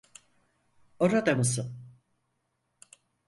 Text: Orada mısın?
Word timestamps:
Orada 0.99 1.35
mısın? 1.35 1.77